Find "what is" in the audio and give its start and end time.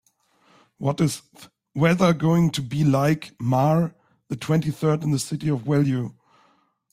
0.79-1.21